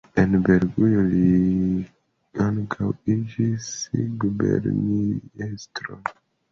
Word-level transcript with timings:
En 0.21 0.31
Belgujo 0.45 1.03
li 1.11 1.21
ankaŭ 2.47 2.91
iĝis 3.17 3.71
guberniestro. 4.25 6.05